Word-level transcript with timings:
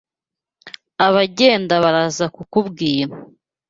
Abagenda 1.07 1.73
baraza 1.83 2.25
kukubwira 2.35 3.13